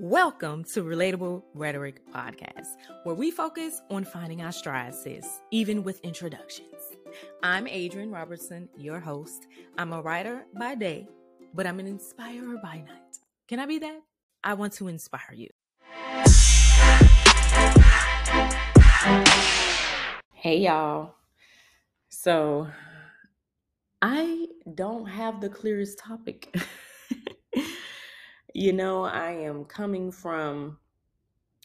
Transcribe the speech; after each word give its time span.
Welcome 0.00 0.64
to 0.74 0.82
Relatable 0.82 1.44
Rhetoric 1.54 2.00
Podcast, 2.12 2.78
where 3.04 3.14
we 3.14 3.30
focus 3.30 3.80
on 3.90 4.04
finding 4.04 4.42
our 4.42 4.50
stride, 4.50 4.92
even 5.52 5.84
with 5.84 6.00
introductions. 6.00 6.74
I'm 7.44 7.66
Adrianne 7.66 8.12
Robertson, 8.12 8.68
your 8.76 8.98
host. 8.98 9.46
I'm 9.78 9.92
a 9.92 10.02
writer 10.02 10.46
by 10.58 10.74
day, 10.74 11.06
but 11.54 11.64
I'm 11.64 11.78
an 11.78 11.86
inspirer 11.86 12.56
by 12.60 12.78
night. 12.78 13.18
Can 13.46 13.60
I 13.60 13.66
be 13.66 13.78
that? 13.78 14.00
I 14.42 14.54
want 14.54 14.72
to 14.74 14.88
inspire 14.88 15.32
you. 15.32 15.50
Hey, 20.32 20.58
y'all. 20.58 21.14
So, 22.08 22.66
I 24.02 24.48
don't 24.74 25.06
have 25.06 25.40
the 25.40 25.48
clearest 25.48 25.98
topic. 25.98 26.52
you 28.54 28.72
know, 28.72 29.04
I 29.04 29.32
am 29.32 29.64
coming 29.64 30.12
from 30.12 30.78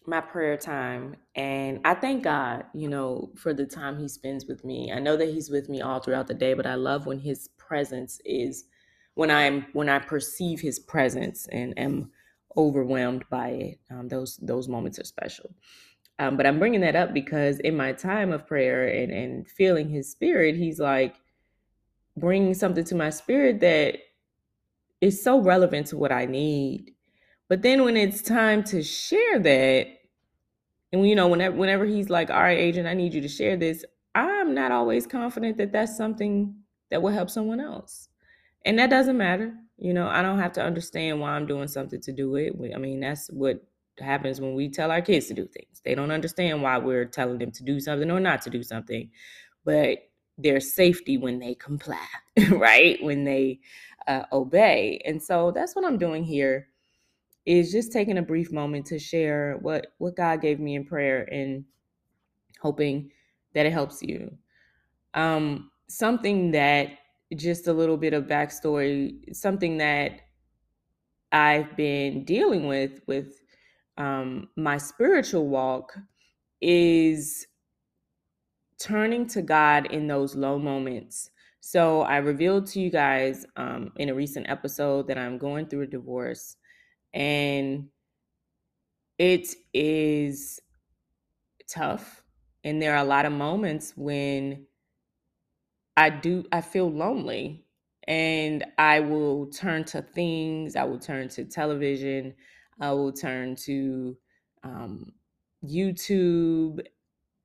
my 0.08 0.22
prayer 0.22 0.58
time 0.58 1.16
and 1.36 1.82
I 1.86 1.94
thank 1.94 2.24
God, 2.24 2.66
you 2.74 2.90
know, 2.90 3.32
for 3.36 3.54
the 3.54 3.66
time 3.66 4.00
he 4.00 4.08
spends 4.08 4.46
with 4.48 4.66
me. 4.66 4.92
I 4.92 5.00
know 5.00 5.16
that 5.16 5.30
he's 5.30 5.52
with 5.52 5.70
me 5.70 5.82
all 5.82 6.00
throughout 6.00 6.28
the 6.28 6.34
day, 6.34 6.56
but 6.56 6.66
I 6.66 6.76
love 6.76 7.06
when 7.06 7.20
his 7.20 7.50
presence 7.58 8.20
is 8.26 8.66
when 9.14 9.30
I'm 9.32 9.68
when 9.74 9.90
I 9.90 10.00
perceive 10.00 10.62
his 10.62 10.80
presence 10.80 11.48
and 11.52 11.78
am 11.78 12.12
overwhelmed 12.58 13.26
by 13.30 13.50
it. 13.50 13.80
Um, 13.92 14.08
those 14.08 14.38
those 14.38 14.68
moments 14.68 15.00
are 15.00 15.06
special. 15.06 15.54
Um, 16.18 16.38
but 16.38 16.48
I'm 16.48 16.60
bringing 16.60 16.82
that 16.82 16.96
up 16.96 17.14
because 17.14 17.60
in 17.60 17.78
my 17.78 17.94
time 17.94 18.32
of 18.32 18.48
prayer 18.48 18.88
and 18.88 19.12
and 19.12 19.48
feeling 19.48 19.90
his 19.90 20.10
spirit, 20.10 20.56
he's 20.56 20.80
like, 20.80 21.16
bringing 22.18 22.54
something 22.54 22.84
to 22.86 22.96
my 22.96 23.10
spirit 23.12 23.60
that 23.62 24.00
is 25.02 25.24
so 25.24 25.40
relevant 25.40 25.88
to 25.88 25.98
what 25.98 26.12
I 26.12 26.26
need. 26.26 26.94
But 27.48 27.62
then 27.62 27.84
when 27.84 27.98
it's 27.98 28.22
time 28.22 28.64
to 28.66 28.84
share 28.84 29.40
that, 29.40 29.88
and 30.92 31.08
you 31.08 31.16
know, 31.16 31.28
whenever 31.28 31.56
whenever 31.56 31.86
he's 31.86 32.10
like, 32.10 32.30
"All 32.30 32.40
right, 32.40 32.58
agent, 32.58 32.88
I 32.88 32.94
need 32.94 33.14
you 33.14 33.22
to 33.22 33.28
share 33.28 33.58
this," 33.58 33.86
I'm 34.16 34.54
not 34.54 34.72
always 34.72 35.08
confident 35.08 35.58
that 35.58 35.72
that's 35.72 35.96
something 35.98 36.56
that 36.90 37.02
will 37.02 37.12
help 37.12 37.30
someone 37.30 37.60
else, 37.60 38.10
and 38.66 38.78
that 38.80 38.90
doesn't 38.90 39.18
matter. 39.18 39.54
You 39.78 39.94
know, 39.94 40.08
I 40.08 40.22
don't 40.22 40.40
have 40.40 40.54
to 40.54 40.64
understand 40.64 41.22
why 41.22 41.32
I'm 41.32 41.48
doing 41.48 41.68
something 41.68 42.02
to 42.02 42.12
do 42.12 42.36
it. 42.36 42.54
I 42.76 42.78
mean, 42.78 43.00
that's 43.00 43.30
what 43.30 43.64
happens 44.00 44.42
when 44.42 44.56
we 44.56 44.70
tell 44.70 44.92
our 44.92 45.02
kids 45.02 45.28
to 45.28 45.34
do 45.34 45.48
things. 45.48 45.82
They 45.84 45.96
don't 45.96 46.12
understand 46.12 46.62
why 46.62 46.78
we're 46.78 47.06
telling 47.06 47.38
them 47.38 47.52
to 47.52 47.64
do 47.64 47.80
something 47.80 48.10
or 48.12 48.20
not 48.20 48.42
to 48.44 48.50
do 48.50 48.64
something, 48.64 49.10
but 49.64 50.00
their 50.38 50.60
safety 50.60 51.18
when 51.18 51.40
they 51.40 51.56
comply, 51.56 52.06
right? 52.52 53.02
When 53.04 53.24
they 53.24 53.60
uh, 54.10 54.26
obey. 54.34 55.02
And 55.06 55.24
so 55.24 55.52
that's 55.52 55.76
what 55.76 55.86
I'm 55.86 56.00
doing 56.00 56.26
here 56.26 56.68
is 57.46 57.72
just 57.72 57.94
taking 57.94 58.18
a 58.18 58.24
brief 58.24 58.52
moment 58.52 58.88
to 58.88 59.00
share 59.00 59.58
what 59.62 59.88
what 60.00 60.18
God 60.18 60.42
gave 60.42 60.60
me 60.60 60.76
in 60.76 60.86
prayer 60.86 61.24
and 61.32 61.64
hoping 62.62 63.12
that 63.56 63.66
it 63.66 63.74
helps 63.74 64.02
you. 64.04 64.38
Um, 65.14 65.72
something 65.90 66.52
that 66.52 66.90
just 67.36 67.68
a 67.68 67.74
little 67.74 67.98
bit 67.98 68.14
of 68.14 68.26
backstory, 68.26 69.36
something 69.36 69.78
that 69.78 70.22
I've 71.32 71.78
been 71.78 72.26
dealing 72.26 72.68
with 72.68 73.02
with 73.08 73.42
um, 73.98 74.50
my 74.58 74.78
spiritual 74.78 75.48
walk 75.48 75.94
is 76.62 77.48
turning 78.80 79.28
to 79.28 79.42
God 79.42 79.88
in 79.88 80.08
those 80.08 80.36
low 80.36 80.58
moments. 80.58 81.30
So 81.62 82.02
I 82.02 82.18
revealed 82.18 82.68
to 82.68 82.80
you 82.80 82.90
guys 82.90 83.46
um, 83.56 83.92
in 83.98 84.10
a 84.10 84.14
recent 84.14 84.50
episode 84.50 85.08
that 85.08 85.18
I'm 85.18 85.38
going 85.38 85.68
through 85.68 85.82
a 85.84 85.88
divorce, 85.88 86.56
and 87.14 87.90
it 89.18 89.48
is 89.74 90.60
tough. 91.70 92.24
And 92.64 92.82
there 92.82 92.94
are 92.94 93.04
a 93.04 93.08
lot 93.08 93.26
of 93.26 93.34
moments 93.34 93.94
when 93.96 94.66
I 95.98 96.10
do, 96.10 96.46
I 96.52 96.62
feel 96.62 96.90
lonely, 96.90 97.66
and 98.08 98.66
I 98.78 99.02
will 99.02 99.48
turn 99.48 99.84
to 99.86 100.02
things, 100.02 100.76
I 100.76 100.84
will 100.86 101.00
turn 101.00 101.28
to 101.30 101.46
television, 101.46 102.34
I 102.80 102.92
will 102.92 103.12
turn 103.12 103.56
to 103.66 104.18
um, 104.64 105.12
YouTube 105.64 106.80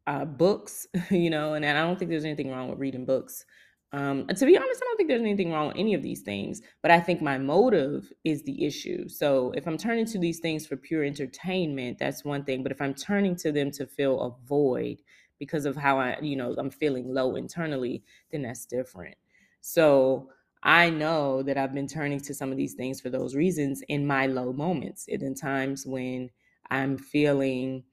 uh, 0.07 0.25
books, 0.25 0.87
you 1.11 1.31
know, 1.31 1.55
and, 1.55 1.65
I 1.65 1.73
don't 1.73 1.99
think 1.99 2.11
there's 2.11 2.25
anything 2.25 2.51
wrong 2.51 2.71
with 2.71 2.79
reading 2.79 3.05
books. 3.05 3.45
Um, 3.95 4.27
to 4.27 4.45
be 4.45 4.57
honest, 4.57 4.83
I 4.83 4.87
don't 4.87 4.97
think 4.97 5.09
there's 5.09 5.21
anything 5.21 5.53
wrong 5.53 5.69
with 5.69 5.77
any 5.77 5.95
of 5.95 6.03
these 6.03 6.23
things, 6.23 6.63
but 6.83 6.91
I 6.91 6.99
think 6.99 7.23
my 7.23 7.39
motive 7.39 8.13
is 8.25 8.43
the 8.43 8.67
issue. 8.67 9.09
So 9.09 9.53
if 9.53 9.69
I'm 9.69 9.79
turning 9.79 10.05
to 10.07 10.19
these 10.19 10.41
things 10.41 10.67
for 10.67 10.77
pure 10.77 11.05
entertainment, 11.05 11.99
that's 12.01 12.25
one 12.25 12.43
thing. 12.43 12.65
But 12.65 12.73
if 12.73 12.83
I'm 12.83 12.95
turning 12.95 13.37
to 13.37 13.53
them 13.53 13.71
to 13.71 13.87
fill 13.87 14.21
a 14.21 14.49
void 14.49 15.01
because 15.39 15.65
of 15.65 15.77
how 15.77 16.01
I, 16.01 16.19
you 16.21 16.35
know, 16.35 16.57
I'm 16.59 16.71
feeling 16.71 17.15
low 17.15 17.37
internally, 17.37 18.03
then 18.33 18.43
that's 18.43 18.67
different. 18.67 19.15
So 19.61 20.29
I 20.65 20.91
know 20.91 21.45
that 21.45 21.57
I've 21.57 21.73
been 21.73 21.87
turning 21.87 22.19
to 22.23 22.35
some 22.35 22.51
of 22.51 22.57
these 22.57 22.75
things 22.75 23.01
for 23.01 23.11
those 23.11 23.37
reasons 23.37 23.81
in 23.87 24.05
my 24.05 24.27
low 24.27 24.53
moments, 24.53 25.07
and 25.09 25.23
in 25.23 25.37
times 25.37 25.87
when 25.87 26.31
I'm 26.69 26.99
feeling 26.99 27.85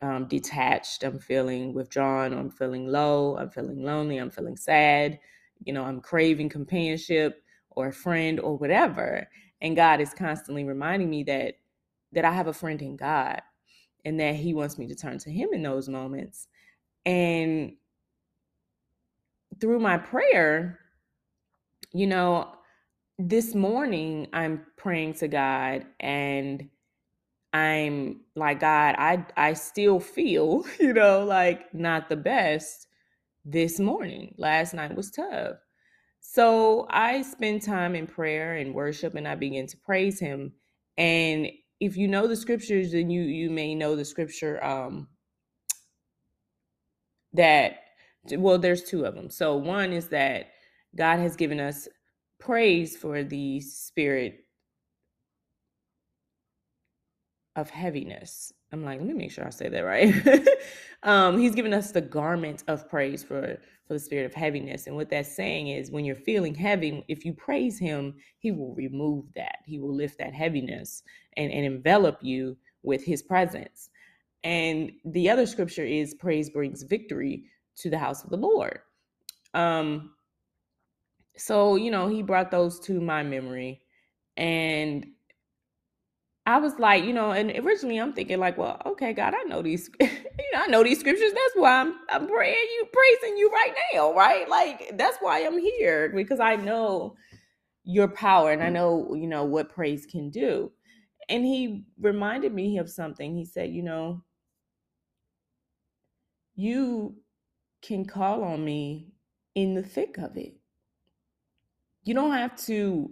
um, 0.00 0.26
detached, 0.26 1.02
I'm 1.02 1.18
feeling 1.18 1.74
withdrawn, 1.74 2.32
I'm 2.34 2.50
feeling 2.50 2.86
low, 2.86 3.36
I'm 3.36 3.50
feeling 3.50 3.82
lonely, 3.82 4.18
I'm 4.18 4.30
feeling 4.30 4.56
sad, 4.56 5.18
you 5.64 5.72
know, 5.72 5.84
I'm 5.84 6.00
craving 6.00 6.48
companionship 6.48 7.42
or 7.70 7.88
a 7.88 7.92
friend 7.92 8.40
or 8.40 8.56
whatever. 8.56 9.28
And 9.60 9.76
God 9.76 10.00
is 10.00 10.14
constantly 10.14 10.64
reminding 10.64 11.10
me 11.10 11.24
that 11.24 11.54
that 12.12 12.24
I 12.24 12.32
have 12.32 12.48
a 12.48 12.52
friend 12.52 12.80
in 12.82 12.96
God 12.96 13.40
and 14.04 14.18
that 14.18 14.34
he 14.34 14.54
wants 14.54 14.78
me 14.78 14.86
to 14.88 14.94
turn 14.94 15.18
to 15.18 15.30
him 15.30 15.50
in 15.52 15.62
those 15.62 15.88
moments. 15.88 16.48
And 17.06 17.74
through 19.60 19.78
my 19.78 19.98
prayer, 19.98 20.80
you 21.92 22.06
know, 22.06 22.52
this 23.18 23.54
morning 23.54 24.28
I'm 24.32 24.66
praying 24.76 25.14
to 25.14 25.28
God 25.28 25.86
and 26.00 26.68
I'm 27.52 28.20
like, 28.36 28.60
God, 28.60 28.94
I 28.98 29.26
I 29.36 29.52
still 29.54 30.00
feel, 30.00 30.64
you 30.80 30.92
know, 30.92 31.24
like 31.24 31.72
not 31.74 32.08
the 32.08 32.16
best 32.16 32.86
this 33.50 33.80
morning. 33.80 34.34
Last 34.38 34.74
night 34.74 34.94
was 34.96 35.10
tough. 35.10 35.56
So 36.20 36.86
I 36.90 37.22
spend 37.22 37.62
time 37.62 37.94
in 37.94 38.06
prayer 38.06 38.56
and 38.56 38.74
worship 38.74 39.14
and 39.14 39.26
I 39.26 39.34
begin 39.34 39.66
to 39.68 39.76
praise 39.78 40.20
him. 40.20 40.52
And 40.98 41.48
if 41.80 41.96
you 41.96 42.08
know 42.08 42.26
the 42.26 42.36
scriptures, 42.36 42.92
then 42.92 43.10
you 43.10 43.22
you 43.22 43.50
may 43.50 43.74
know 43.74 43.96
the 43.96 44.04
scripture 44.04 44.62
um 44.64 45.08
that 47.32 47.76
well, 48.32 48.58
there's 48.58 48.84
two 48.84 49.04
of 49.06 49.14
them. 49.14 49.30
So 49.30 49.56
one 49.56 49.92
is 49.92 50.08
that 50.08 50.50
God 50.96 51.18
has 51.20 51.36
given 51.36 51.60
us 51.60 51.88
praise 52.38 52.96
for 52.96 53.24
the 53.24 53.60
spirit 53.60 54.44
of 57.56 57.70
heaviness. 57.70 58.52
I'm 58.72 58.84
like, 58.84 58.98
let 58.98 59.06
me 59.06 59.14
make 59.14 59.32
sure 59.32 59.46
I 59.46 59.50
say 59.50 59.68
that 59.68 59.80
right. 59.80 60.48
um, 61.02 61.38
he's 61.38 61.54
given 61.54 61.74
us 61.74 61.90
the 61.90 62.00
garment 62.00 62.64
of 62.68 62.88
praise 62.88 63.24
for 63.24 63.58
for 63.90 63.94
the 63.94 63.98
spirit 64.00 64.24
of 64.24 64.32
heaviness, 64.32 64.86
and 64.86 64.94
what 64.94 65.10
that's 65.10 65.34
saying 65.34 65.66
is, 65.66 65.90
when 65.90 66.04
you're 66.04 66.14
feeling 66.14 66.54
heavy, 66.54 67.04
if 67.08 67.24
you 67.24 67.34
praise 67.34 67.76
Him, 67.76 68.14
He 68.38 68.52
will 68.52 68.72
remove 68.76 69.24
that. 69.34 69.56
He 69.66 69.80
will 69.80 69.92
lift 69.92 70.16
that 70.18 70.32
heaviness 70.32 71.02
and 71.36 71.50
and 71.50 71.66
envelop 71.66 72.18
you 72.22 72.56
with 72.84 73.04
His 73.04 73.20
presence. 73.20 73.90
And 74.44 74.92
the 75.04 75.28
other 75.28 75.44
scripture 75.44 75.84
is, 75.84 76.14
praise 76.14 76.50
brings 76.50 76.84
victory 76.84 77.46
to 77.78 77.90
the 77.90 77.98
house 77.98 78.22
of 78.22 78.30
the 78.30 78.36
Lord. 78.36 78.78
Um, 79.54 80.12
so 81.36 81.74
you 81.74 81.90
know, 81.90 82.06
He 82.06 82.22
brought 82.22 82.52
those 82.52 82.78
to 82.82 83.00
my 83.00 83.24
memory, 83.24 83.82
and 84.36 85.04
I 86.46 86.58
was 86.58 86.78
like, 86.78 87.04
you 87.04 87.12
know, 87.12 87.32
and 87.32 87.50
originally 87.64 87.98
I'm 87.98 88.12
thinking 88.12 88.38
like, 88.40 88.58
well, 88.58 88.80
okay, 88.86 89.12
God, 89.12 89.34
I 89.34 89.44
know 89.44 89.62
these, 89.62 89.90
you 90.00 90.08
know, 90.52 90.62
I 90.62 90.66
know 90.66 90.82
these 90.82 91.00
scriptures. 91.00 91.32
That's 91.32 91.54
why 91.56 91.80
I'm 91.80 91.94
I'm 92.08 92.26
praying 92.26 92.56
you, 92.56 92.86
praising 92.92 93.36
you 93.38 93.50
right 93.50 93.74
now, 93.94 94.14
right? 94.14 94.48
Like 94.48 94.92
that's 94.96 95.18
why 95.20 95.44
I'm 95.46 95.58
here 95.58 96.10
because 96.14 96.40
I 96.40 96.56
know 96.56 97.16
your 97.84 98.08
power 98.08 98.52
and 98.52 98.62
I 98.62 98.70
know, 98.70 99.14
you 99.14 99.26
know, 99.26 99.44
what 99.44 99.70
praise 99.70 100.06
can 100.06 100.30
do. 100.30 100.72
And 101.28 101.44
he 101.44 101.84
reminded 102.00 102.52
me 102.52 102.78
of 102.78 102.90
something. 102.90 103.36
He 103.36 103.44
said, 103.44 103.70
you 103.70 103.82
know, 103.82 104.22
you 106.56 107.16
can 107.82 108.04
call 108.04 108.44
on 108.44 108.64
me 108.64 109.12
in 109.54 109.74
the 109.74 109.82
thick 109.82 110.18
of 110.18 110.36
it. 110.36 110.54
You 112.04 112.14
don't 112.14 112.32
have 112.32 112.56
to 112.66 113.10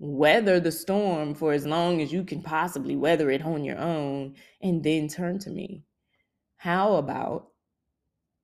weather 0.00 0.58
the 0.58 0.72
storm 0.72 1.34
for 1.34 1.52
as 1.52 1.64
long 1.64 2.02
as 2.02 2.12
you 2.12 2.24
can 2.24 2.42
possibly 2.42 2.96
weather 2.96 3.30
it 3.30 3.42
on 3.42 3.62
your 3.64 3.78
own 3.78 4.34
and 4.60 4.82
then 4.82 5.06
turn 5.06 5.38
to 5.38 5.50
me. 5.50 5.84
How 6.56 6.96
about 6.96 7.48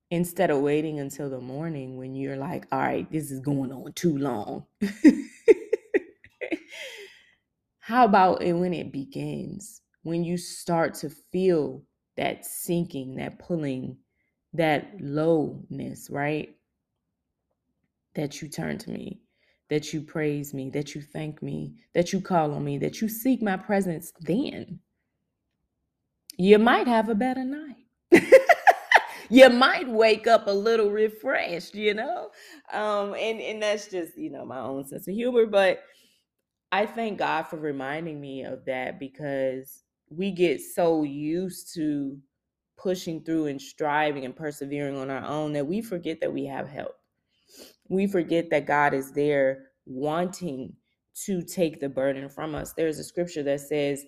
instead 0.09 0.49
of 0.49 0.61
waiting 0.61 0.99
until 0.99 1.29
the 1.29 1.41
morning 1.41 1.97
when 1.97 2.15
you're 2.15 2.37
like, 2.37 2.65
all 2.71 2.79
right, 2.79 3.11
this 3.11 3.31
is 3.31 3.41
going 3.41 3.73
on 3.73 3.91
too 3.93 4.17
long? 4.17 4.65
How 7.79 8.05
about 8.05 8.39
when 8.39 8.73
it 8.73 8.93
begins? 8.93 9.81
when 10.07 10.23
you 10.23 10.37
start 10.37 10.93
to 10.93 11.09
feel 11.09 11.83
that 12.15 12.45
sinking, 12.45 13.17
that 13.17 13.39
pulling, 13.39 13.97
that 14.53 14.89
lowness, 15.01 16.09
right? 16.09 16.55
That 18.15 18.41
you 18.41 18.47
turn 18.47 18.77
to 18.79 18.89
me, 18.89 19.19
that 19.69 19.93
you 19.93 20.01
praise 20.01 20.53
me, 20.53 20.69
that 20.69 20.95
you 20.95 21.01
thank 21.01 21.41
me, 21.41 21.75
that 21.93 22.13
you 22.13 22.21
call 22.21 22.53
on 22.53 22.63
me, 22.63 22.77
that 22.77 23.01
you 23.01 23.09
seek 23.09 23.41
my 23.41 23.57
presence, 23.57 24.13
then 24.21 24.79
you 26.37 26.59
might 26.59 26.87
have 26.87 27.09
a 27.09 27.15
better 27.15 27.43
night. 27.43 27.75
you 29.29 29.49
might 29.49 29.87
wake 29.89 30.27
up 30.27 30.47
a 30.47 30.51
little 30.51 30.89
refreshed, 30.89 31.75
you 31.75 31.93
know? 31.93 32.29
Um, 32.71 33.15
and, 33.15 33.41
and 33.41 33.61
that's 33.61 33.87
just, 33.87 34.17
you 34.17 34.29
know, 34.29 34.45
my 34.45 34.59
own 34.59 34.85
sense 34.87 35.07
of 35.07 35.15
humor. 35.15 35.45
But 35.45 35.83
I 36.71 36.85
thank 36.85 37.17
God 37.19 37.43
for 37.43 37.57
reminding 37.57 38.21
me 38.21 38.43
of 38.43 38.65
that 38.65 38.99
because 38.99 39.83
we 40.09 40.31
get 40.31 40.61
so 40.61 41.03
used 41.03 41.73
to 41.75 42.17
pushing 42.77 43.23
through 43.23 43.47
and 43.47 43.61
striving 43.61 44.25
and 44.25 44.35
persevering 44.35 44.97
on 44.97 45.09
our 45.09 45.25
own 45.25 45.53
that 45.53 45.65
we 45.65 45.81
forget 45.81 46.21
that 46.21 46.31
we 46.31 46.45
have 46.45 46.67
help. 46.67 46.95
We 47.89 48.07
forget 48.07 48.49
that 48.49 48.67
God 48.67 48.93
is 48.93 49.11
there 49.11 49.69
wanting 49.85 50.75
to 51.25 51.41
take 51.41 51.79
the 51.79 51.89
burden 51.89 52.29
from 52.29 52.55
us. 52.55 52.73
There's 52.73 52.99
a 52.99 53.03
scripture 53.03 53.43
that 53.43 53.61
says, 53.61 54.03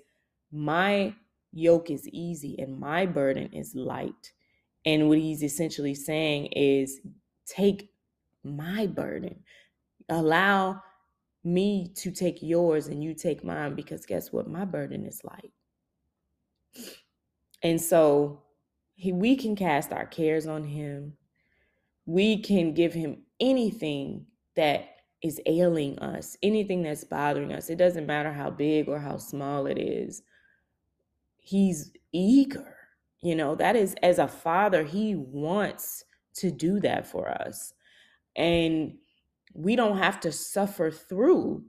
My 0.51 1.15
yoke 1.51 1.89
is 1.89 2.07
easy 2.09 2.55
and 2.59 2.79
my 2.79 3.05
burden 3.05 3.51
is 3.53 3.73
light. 3.75 4.31
And 4.85 5.09
what 5.09 5.17
he's 5.17 5.43
essentially 5.43 5.95
saying 5.95 6.47
is, 6.47 6.99
Take 7.45 7.89
my 8.43 8.87
burden, 8.87 9.39
allow 10.09 10.81
me 11.43 11.91
to 11.95 12.11
take 12.11 12.41
yours 12.41 12.87
and 12.87 13.03
you 13.03 13.13
take 13.13 13.43
mine 13.43 13.75
because 13.75 14.05
guess 14.05 14.31
what? 14.31 14.47
My 14.47 14.65
burden 14.65 15.05
is 15.05 15.21
light. 15.23 15.51
And 17.63 17.81
so 17.81 18.43
he, 18.95 19.11
we 19.11 19.35
can 19.35 19.55
cast 19.55 19.91
our 19.91 20.05
cares 20.05 20.47
on 20.47 20.63
him. 20.63 21.13
We 22.05 22.41
can 22.41 22.73
give 22.73 22.93
him 22.93 23.23
anything 23.39 24.25
that 24.55 24.85
is 25.21 25.41
ailing 25.45 25.99
us, 25.99 26.37
anything 26.43 26.81
that's 26.83 27.03
bothering 27.03 27.51
us. 27.51 27.69
It 27.69 27.77
doesn't 27.77 28.05
matter 28.05 28.31
how 28.31 28.49
big 28.49 28.87
or 28.87 28.99
how 28.99 29.17
small 29.17 29.67
it 29.67 29.77
is. 29.77 30.21
He's 31.39 31.91
eager. 32.13 32.75
You 33.21 33.35
know, 33.35 33.55
that 33.55 33.75
is 33.75 33.95
as 34.01 34.17
a 34.17 34.27
father, 34.27 34.83
he 34.83 35.15
wants 35.15 36.05
to 36.35 36.51
do 36.51 36.79
that 36.79 37.05
for 37.05 37.29
us. 37.29 37.73
And 38.35 38.93
we 39.53 39.75
don't 39.75 39.97
have 39.97 40.21
to 40.21 40.31
suffer 40.31 40.89
through 40.89 41.65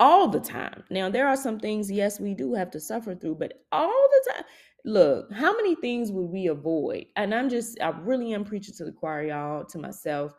all 0.00 0.26
the 0.26 0.40
time. 0.40 0.82
Now, 0.90 1.08
there 1.08 1.28
are 1.28 1.36
some 1.36 1.60
things, 1.60 1.88
yes, 1.88 2.18
we 2.18 2.34
do 2.34 2.54
have 2.54 2.72
to 2.72 2.80
suffer 2.80 3.14
through, 3.14 3.36
but 3.36 3.62
all 3.70 4.08
the 4.10 4.32
time, 4.32 4.44
look, 4.84 5.32
how 5.32 5.54
many 5.54 5.76
things 5.76 6.10
would 6.10 6.26
we 6.26 6.48
avoid? 6.48 7.04
And 7.14 7.32
I'm 7.32 7.48
just, 7.48 7.80
I 7.80 7.90
really 7.90 8.34
am 8.34 8.44
preaching 8.44 8.74
to 8.78 8.84
the 8.84 8.90
choir, 8.90 9.28
y'all, 9.28 9.64
to 9.66 9.78
myself. 9.78 10.34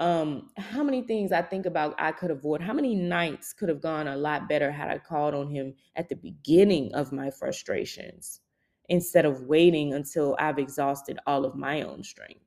Um, 0.00 0.48
how 0.56 0.82
many 0.82 1.02
things 1.02 1.32
I 1.32 1.42
think 1.42 1.66
about 1.66 1.94
I 1.98 2.12
could 2.12 2.30
avoid? 2.30 2.60
How 2.60 2.72
many 2.72 2.94
nights 2.94 3.52
could 3.52 3.68
have 3.68 3.80
gone 3.80 4.08
a 4.08 4.16
lot 4.16 4.48
better 4.48 4.72
had 4.72 4.90
I 4.90 4.98
called 4.98 5.34
on 5.34 5.48
him 5.48 5.74
at 5.96 6.08
the 6.08 6.16
beginning 6.16 6.92
of 6.94 7.12
my 7.12 7.30
frustrations 7.30 8.40
instead 8.88 9.24
of 9.24 9.42
waiting 9.42 9.94
until 9.94 10.36
I've 10.40 10.58
exhausted 10.58 11.18
all 11.26 11.44
of 11.44 11.54
my 11.54 11.82
own 11.82 12.02
strength? 12.02 12.40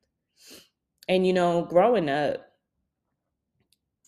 And 1.07 1.25
you 1.25 1.33
know, 1.33 1.63
growing 1.63 2.09
up, 2.09 2.45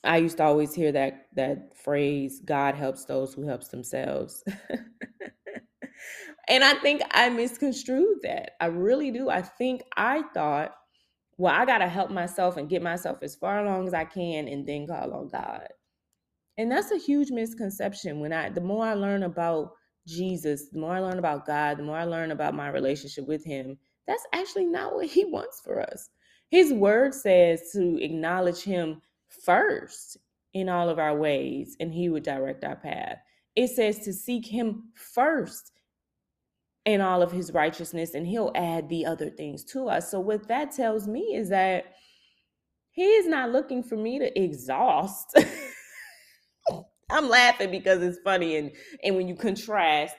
I 0.03 0.17
used 0.17 0.37
to 0.37 0.43
always 0.43 0.73
hear 0.73 0.91
that 0.93 1.27
that 1.35 1.75
phrase, 1.75 2.41
God 2.43 2.75
helps 2.75 3.05
those 3.05 3.33
who 3.33 3.47
helps 3.47 3.69
themselves. 3.69 4.43
and 6.47 6.63
I 6.63 6.73
think 6.75 7.01
I 7.11 7.29
misconstrued 7.29 8.19
that. 8.23 8.51
I 8.61 8.67
really 8.67 9.11
do. 9.11 9.29
I 9.29 9.41
think 9.41 9.83
I 9.95 10.23
thought, 10.33 10.75
well, 11.37 11.53
I 11.53 11.65
got 11.65 11.79
to 11.79 11.87
help 11.87 12.09
myself 12.09 12.57
and 12.57 12.69
get 12.69 12.81
myself 12.81 13.19
as 13.21 13.35
far 13.35 13.63
along 13.63 13.87
as 13.87 13.93
I 13.93 14.05
can 14.05 14.47
and 14.47 14.67
then 14.67 14.87
call 14.87 15.13
on 15.13 15.29
God. 15.29 15.67
And 16.57 16.71
that's 16.71 16.91
a 16.91 16.97
huge 16.97 17.29
misconception 17.29 18.19
when 18.19 18.33
I 18.33 18.49
the 18.49 18.61
more 18.61 18.85
I 18.85 18.95
learn 18.95 19.23
about 19.23 19.73
Jesus, 20.07 20.69
the 20.69 20.79
more 20.79 20.93
I 20.95 20.99
learn 20.99 21.19
about 21.19 21.45
God, 21.45 21.77
the 21.77 21.83
more 21.83 21.97
I 21.97 22.05
learn 22.05 22.31
about 22.31 22.55
my 22.55 22.69
relationship 22.69 23.27
with 23.27 23.45
him, 23.45 23.77
that's 24.07 24.25
actually 24.33 24.65
not 24.65 24.95
what 24.95 25.07
he 25.07 25.25
wants 25.31 25.61
for 25.63 25.81
us. 25.81 26.09
His 26.49 26.73
word 26.73 27.13
says 27.13 27.61
to 27.73 28.01
acknowledge 28.01 28.63
him 28.63 29.01
first 29.27 30.17
in 30.53 30.69
all 30.69 30.89
of 30.89 30.97
our 30.97 31.15
ways, 31.15 31.75
and 31.79 31.93
he 31.93 32.09
would 32.09 32.23
direct 32.23 32.63
our 32.63 32.77
path. 32.77 33.17
It 33.55 33.67
says 33.67 33.99
to 33.99 34.13
seek 34.13 34.45
him 34.45 34.85
first 34.95 35.71
in 36.87 37.01
all 37.01 37.21
of 37.21 37.31
his 37.31 37.53
righteousness, 37.53 38.15
and 38.15 38.27
he'll 38.27 38.53
add 38.55 38.89
the 38.89 39.05
other 39.05 39.29
things 39.29 39.63
to 39.65 39.89
us. 39.89 40.11
So, 40.11 40.19
what 40.19 40.47
that 40.47 40.71
tells 40.71 41.07
me 41.07 41.35
is 41.35 41.49
that 41.49 41.85
he 42.91 43.03
is 43.03 43.27
not 43.27 43.51
looking 43.51 43.83
for 43.83 43.97
me 43.97 44.19
to 44.19 44.41
exhaust. 44.41 45.39
I'm 47.11 47.29
laughing 47.29 47.71
because 47.71 48.01
it's 48.01 48.19
funny, 48.23 48.57
and 48.57 48.71
and 49.03 49.15
when 49.15 49.27
you 49.27 49.35
contrast 49.35 50.15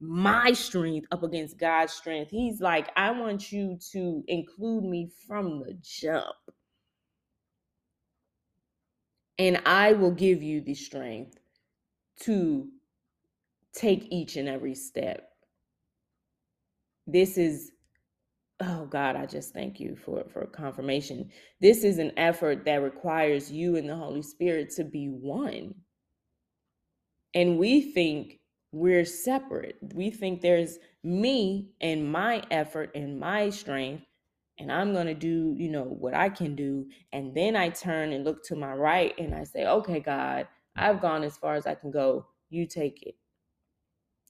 my 0.00 0.52
strength 0.52 1.08
up 1.12 1.24
against 1.24 1.58
God's 1.58 1.94
strength, 1.94 2.30
He's 2.30 2.60
like, 2.60 2.90
I 2.96 3.12
want 3.12 3.52
you 3.52 3.78
to 3.92 4.24
include 4.28 4.84
me 4.84 5.10
from 5.26 5.60
the 5.60 5.78
jump 5.82 6.36
and 9.38 9.60
I 9.66 9.92
will 9.94 10.12
give 10.12 10.42
you 10.42 10.60
the 10.62 10.74
strength 10.74 11.38
to 12.20 12.68
take 13.74 14.06
each 14.10 14.36
and 14.36 14.48
every 14.48 14.74
step. 14.76 15.31
This 17.06 17.38
is 17.38 17.72
oh 18.60 18.86
God, 18.86 19.16
I 19.16 19.26
just 19.26 19.52
thank 19.54 19.80
you 19.80 19.96
for 19.96 20.24
for 20.32 20.46
confirmation. 20.46 21.30
This 21.60 21.84
is 21.84 21.98
an 21.98 22.12
effort 22.16 22.64
that 22.66 22.82
requires 22.82 23.50
you 23.52 23.76
and 23.76 23.88
the 23.88 23.96
Holy 23.96 24.22
Spirit 24.22 24.70
to 24.76 24.84
be 24.84 25.08
one. 25.08 25.74
And 27.34 27.58
we 27.58 27.92
think 27.92 28.40
we're 28.72 29.04
separate. 29.04 29.76
We 29.94 30.10
think 30.10 30.40
there's 30.40 30.78
me 31.04 31.70
and 31.80 32.10
my 32.10 32.42
effort 32.50 32.90
and 32.94 33.20
my 33.20 33.50
strength 33.50 34.04
and 34.58 34.70
I'm 34.70 34.92
going 34.92 35.06
to 35.06 35.14
do, 35.14 35.54
you 35.58 35.70
know, 35.70 35.84
what 35.84 36.14
I 36.14 36.28
can 36.28 36.54
do. 36.54 36.86
And 37.12 37.34
then 37.34 37.56
I 37.56 37.70
turn 37.70 38.12
and 38.12 38.24
look 38.24 38.44
to 38.44 38.56
my 38.56 38.72
right 38.72 39.14
and 39.18 39.34
I 39.34 39.44
say, 39.44 39.66
okay, 39.66 40.00
God, 40.00 40.46
I've 40.76 41.00
gone 41.00 41.24
as 41.24 41.36
far 41.36 41.54
as 41.56 41.66
I 41.66 41.74
can 41.74 41.90
go. 41.90 42.26
You 42.50 42.66
take 42.66 43.02
it. 43.02 43.16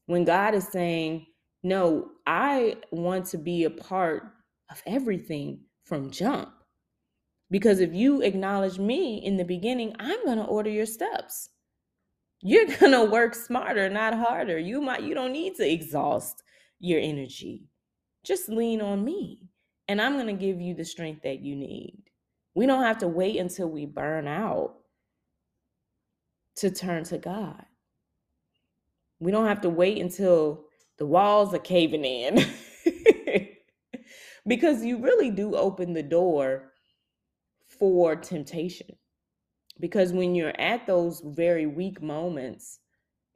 When 0.07 0.25
God 0.25 0.55
is 0.55 0.69
saying, 0.69 1.27
no, 1.62 2.11
I 2.26 2.76
want 2.91 3.26
to 3.26 3.38
be 3.38 3.64
a 3.64 3.71
part 3.71 4.25
of 4.71 4.83
everything 4.87 5.61
from 5.85 6.11
jump. 6.11 6.52
Because 7.50 7.81
if 7.81 7.92
you 7.92 8.23
acknowledge 8.23 8.78
me 8.78 9.19
in 9.19 9.37
the 9.37 9.45
beginning, 9.45 9.95
I'm 9.99 10.25
going 10.25 10.38
to 10.38 10.45
order 10.45 10.71
your 10.71 10.87
steps. 10.87 11.50
You're 12.40 12.66
going 12.78 12.92
to 12.92 13.04
work 13.04 13.35
smarter, 13.35 13.88
not 13.88 14.14
harder. 14.14 14.59
You 14.59 14.81
might 14.81 15.02
you 15.02 15.14
don't 15.14 15.33
need 15.33 15.57
to 15.57 15.71
exhaust 15.71 16.42
your 16.81 17.00
energy. 17.00 17.69
Just 18.25 18.49
lean 18.49 18.81
on 18.81 19.04
me 19.04 19.40
and 19.88 20.00
I'm 20.00 20.14
going 20.14 20.26
to 20.26 20.33
give 20.33 20.61
you 20.61 20.75
the 20.75 20.85
strength 20.85 21.23
that 21.23 21.40
you 21.40 21.54
need. 21.54 22.02
We 22.54 22.66
don't 22.66 22.83
have 22.83 22.99
to 22.99 23.09
wait 23.09 23.37
until 23.37 23.69
we 23.69 23.87
burn 23.87 24.26
out 24.26 24.75
to 26.57 26.71
turn 26.71 27.04
to 27.04 27.19
God. 27.19 27.64
We 29.21 29.31
don't 29.31 29.47
have 29.47 29.61
to 29.62 29.71
wait 29.71 29.99
until 29.99 30.64
the 30.99 31.06
walls 31.06 31.54
are 31.54 31.58
caving 31.58 32.04
in. 32.04 32.44
because 34.46 34.84
you 34.84 34.99
really 34.99 35.30
do 35.30 35.54
open 35.54 35.92
the 35.92 36.02
door 36.02 36.72
for 37.78 38.16
temptation. 38.16 38.96
Because 39.80 40.12
when 40.12 40.34
you're 40.34 40.58
at 40.61 40.87
those 40.87 41.22
very 41.25 41.66
weak 41.66 42.02
moments, 42.02 42.78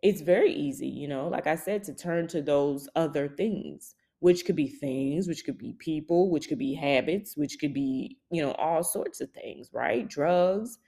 it's 0.03 0.21
very 0.21 0.53
easy, 0.53 0.87
you 0.87 1.09
know, 1.09 1.29
like 1.29 1.47
I 1.47 1.57
said, 1.57 1.83
to 1.85 1.95
turn 1.95 2.29
to 2.29 2.43
those 2.43 2.89
other 2.95 3.29
things 3.29 3.95
which 4.21 4.45
could 4.45 4.57
be 4.57 4.69
things, 4.69 5.29
which 5.29 5.45
could 5.45 5.59
be 5.59 5.75
people, 5.75 6.31
which 6.31 6.49
could 6.49 6.59
be 6.59 6.75
habits, 6.75 7.37
which 7.37 7.59
could 7.61 7.75
be, 7.75 8.19
you 8.31 8.43
know, 8.43 8.53
all 8.53 8.83
sorts 8.83 9.21
of 9.21 9.31
things, 9.31 9.71
right? 9.73 10.09
Drugs. 10.09 10.79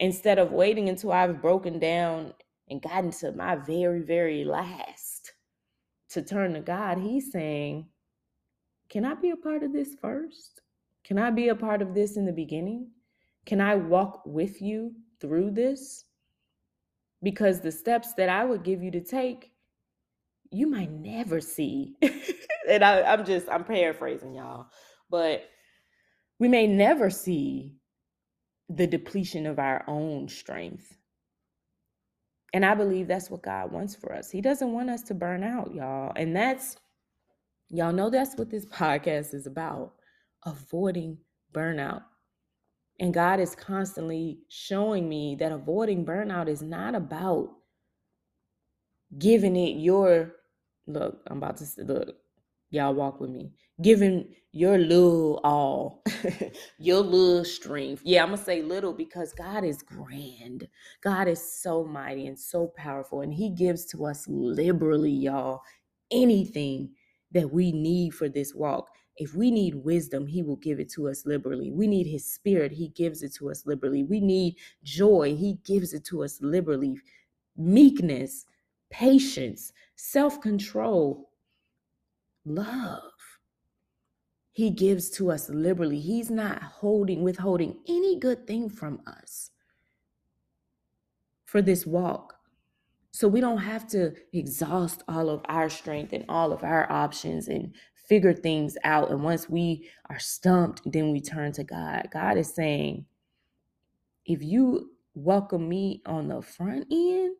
Instead 0.00 0.38
of 0.38 0.52
waiting 0.52 0.88
until 0.88 1.12
I've 1.12 1.42
broken 1.42 1.78
down 1.78 2.32
and 2.68 2.82
gotten 2.82 3.10
to 3.12 3.32
my 3.32 3.56
very, 3.56 4.00
very 4.00 4.44
last 4.44 5.05
to 6.10 6.22
turn 6.22 6.54
to 6.54 6.60
God, 6.60 6.98
He's 6.98 7.32
saying, 7.32 7.86
Can 8.88 9.04
I 9.04 9.14
be 9.14 9.30
a 9.30 9.36
part 9.36 9.62
of 9.62 9.72
this 9.72 9.94
first? 10.00 10.60
Can 11.04 11.18
I 11.18 11.30
be 11.30 11.48
a 11.48 11.54
part 11.54 11.82
of 11.82 11.94
this 11.94 12.16
in 12.16 12.26
the 12.26 12.32
beginning? 12.32 12.90
Can 13.44 13.60
I 13.60 13.76
walk 13.76 14.22
with 14.26 14.60
you 14.60 14.92
through 15.20 15.52
this? 15.52 16.04
Because 17.22 17.60
the 17.60 17.72
steps 17.72 18.14
that 18.14 18.28
I 18.28 18.44
would 18.44 18.64
give 18.64 18.82
you 18.82 18.90
to 18.90 19.00
take 19.00 19.52
you 20.50 20.68
might 20.68 20.90
never 20.90 21.40
see. 21.40 21.96
and 22.68 22.84
I, 22.84 23.02
I'm 23.02 23.24
just, 23.24 23.48
I'm 23.48 23.64
paraphrasing 23.64 24.34
y'all, 24.34 24.66
but 25.10 25.44
we 26.38 26.48
may 26.48 26.66
never 26.66 27.10
see 27.10 27.74
the 28.68 28.86
depletion 28.86 29.46
of 29.46 29.58
our 29.58 29.84
own 29.86 30.28
strength. 30.28 30.96
And 32.54 32.64
I 32.64 32.74
believe 32.74 33.08
that's 33.08 33.30
what 33.30 33.42
God 33.42 33.72
wants 33.72 33.94
for 33.94 34.14
us. 34.14 34.30
He 34.30 34.40
doesn't 34.40 34.72
want 34.72 34.90
us 34.90 35.02
to 35.04 35.14
burn 35.14 35.42
out, 35.42 35.74
y'all. 35.74 36.12
And 36.16 36.34
that's, 36.34 36.76
y'all 37.68 37.92
know 37.92 38.10
that's 38.10 38.36
what 38.36 38.50
this 38.50 38.66
podcast 38.72 39.34
is 39.34 39.46
about 39.46 39.94
avoiding 40.44 41.18
burnout. 41.52 42.02
And 43.00 43.12
God 43.12 43.40
is 43.40 43.54
constantly 43.54 44.38
showing 44.48 45.08
me 45.08 45.36
that 45.40 45.52
avoiding 45.52 46.06
burnout 46.06 46.48
is 46.48 46.62
not 46.62 46.94
about 46.94 47.50
giving 49.18 49.56
it 49.56 49.76
your 49.78 50.36
look. 50.86 51.20
I'm 51.26 51.38
about 51.38 51.58
to 51.58 51.66
look, 51.84 52.16
y'all 52.70 52.94
walk 52.94 53.20
with 53.20 53.30
me. 53.30 53.52
Giving 53.82 54.34
your 54.52 54.78
little 54.78 55.40
all, 55.44 56.02
your 56.78 57.00
little 57.00 57.44
strength. 57.44 58.02
Yeah, 58.04 58.22
I'm 58.22 58.30
gonna 58.30 58.42
say 58.42 58.62
little 58.62 58.92
because 58.92 59.32
God 59.34 59.64
is 59.64 59.82
grand. 59.82 60.68
God 61.02 61.28
is 61.28 61.40
so 61.62 61.84
mighty 61.84 62.26
and 62.26 62.38
so 62.38 62.68
powerful, 62.76 63.20
and 63.22 63.34
He 63.34 63.50
gives 63.50 63.84
to 63.86 64.06
us 64.06 64.26
liberally, 64.28 65.12
y'all, 65.12 65.62
anything 66.10 66.90
that 67.32 67.52
we 67.52 67.72
need 67.72 68.14
for 68.14 68.28
this 68.28 68.54
walk. 68.54 68.88
If 69.18 69.34
we 69.34 69.50
need 69.50 69.74
wisdom, 69.76 70.26
He 70.26 70.42
will 70.42 70.56
give 70.56 70.80
it 70.80 70.90
to 70.92 71.08
us 71.08 71.26
liberally. 71.26 71.70
We 71.72 71.86
need 71.86 72.06
His 72.06 72.24
Spirit, 72.32 72.72
He 72.72 72.88
gives 72.88 73.22
it 73.22 73.34
to 73.36 73.50
us 73.50 73.66
liberally. 73.66 74.04
We 74.04 74.20
need 74.20 74.56
joy, 74.84 75.34
He 75.36 75.58
gives 75.64 75.92
it 75.94 76.04
to 76.06 76.24
us 76.24 76.40
liberally. 76.40 76.96
Meekness, 77.56 78.46
patience, 78.90 79.72
self 79.96 80.40
control, 80.40 81.30
love. 82.46 83.02
He 84.52 84.70
gives 84.70 85.10
to 85.10 85.30
us 85.30 85.50
liberally. 85.50 86.00
He's 86.00 86.30
not 86.30 86.62
holding, 86.62 87.22
withholding 87.22 87.76
any 87.86 88.18
good 88.18 88.46
thing 88.46 88.70
from 88.70 89.00
us 89.06 89.50
for 91.44 91.60
this 91.60 91.84
walk. 91.84 92.34
So 93.10 93.28
we 93.28 93.40
don't 93.40 93.58
have 93.58 93.86
to 93.88 94.12
exhaust 94.32 95.02
all 95.08 95.28
of 95.30 95.42
our 95.46 95.68
strength 95.68 96.12
and 96.12 96.24
all 96.28 96.52
of 96.52 96.64
our 96.64 96.90
options 96.90 97.48
and 97.48 97.74
figure 98.08 98.34
things 98.34 98.76
out. 98.84 99.10
And 99.10 99.22
once 99.22 99.48
we 99.48 99.88
are 100.10 100.18
stumped, 100.18 100.82
then 100.84 101.12
we 101.12 101.20
turn 101.20 101.52
to 101.52 101.64
God. 101.64 102.08
God 102.12 102.36
is 102.38 102.54
saying, 102.54 103.06
if 104.26 104.42
you 104.42 104.90
welcome 105.14 105.68
me 105.68 106.02
on 106.06 106.28
the 106.28 106.42
front 106.42 106.86
end, 106.90 107.36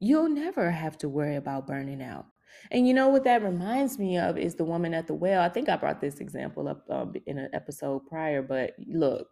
you'll 0.00 0.28
never 0.28 0.70
have 0.70 0.98
to 0.98 1.08
worry 1.08 1.36
about 1.36 1.66
burning 1.66 2.02
out. 2.02 2.26
And 2.70 2.86
you 2.86 2.94
know 2.94 3.08
what 3.08 3.24
that 3.24 3.42
reminds 3.42 3.98
me 3.98 4.18
of 4.18 4.36
is 4.36 4.54
the 4.54 4.64
woman 4.64 4.94
at 4.94 5.06
the 5.06 5.14
well. 5.14 5.42
I 5.42 5.48
think 5.48 5.68
I 5.68 5.76
brought 5.76 6.00
this 6.00 6.18
example 6.18 6.68
up 6.68 6.84
um, 6.90 7.14
in 7.26 7.38
an 7.38 7.50
episode 7.52 8.06
prior, 8.06 8.42
but 8.42 8.74
look, 8.86 9.28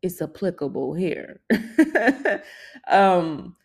it's 0.00 0.20
applicable 0.22 0.94
here. 0.94 1.40
um, 2.88 3.56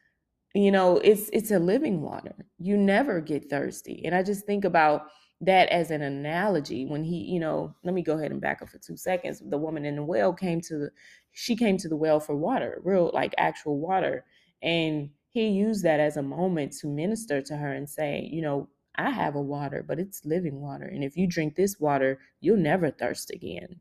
you 0.54 0.72
know, 0.72 0.98
it's 0.98 1.30
it's 1.34 1.52
a 1.52 1.60
living 1.60 2.02
water. 2.02 2.34
You 2.58 2.78
never 2.78 3.22
get 3.22 3.50
thirsty. 3.50 4.02
And 4.06 4.16
I 4.16 4.24
just 4.24 4.46
think 4.46 4.66
about 4.66 5.08
that 5.42 5.70
as 5.70 5.92
an 5.92 6.02
analogy 6.02 6.86
when 6.86 7.04
he, 7.04 7.18
you 7.18 7.40
know, 7.40 7.76
let 7.84 7.94
me 7.94 8.02
go 8.02 8.18
ahead 8.18 8.32
and 8.32 8.42
back 8.42 8.62
up 8.62 8.70
for 8.70 8.80
two 8.80 8.98
seconds. 8.98 9.42
The 9.46 9.58
woman 9.58 9.86
in 9.86 9.96
the 9.96 10.04
well 10.04 10.34
came 10.34 10.62
to 10.62 10.78
the 10.78 10.92
she 11.32 11.56
came 11.56 11.78
to 11.78 11.90
the 11.90 11.96
well 11.96 12.20
for 12.20 12.36
water, 12.36 12.82
real 12.84 13.12
like 13.14 13.36
actual 13.38 13.80
water. 13.80 14.26
And 14.64 15.12
he 15.32 15.50
used 15.50 15.84
that 15.84 16.00
as 16.00 16.18
a 16.18 16.24
moment 16.24 16.74
to 16.80 16.88
minister 16.88 17.42
to 17.42 17.58
her 17.58 17.72
and 17.74 17.90
say, 17.90 18.28
you 18.32 18.42
know, 18.42 18.70
I 18.96 19.12
have 19.12 19.36
a 19.36 19.42
water, 19.42 19.84
but 19.88 20.00
it's 20.00 20.26
living 20.26 20.60
water. 20.60 20.86
And 20.86 21.04
if 21.04 21.16
you 21.16 21.28
drink 21.28 21.56
this 21.56 21.80
water, 21.80 22.20
you'll 22.42 22.58
never 22.58 22.90
thirst 22.90 23.30
again. 23.32 23.80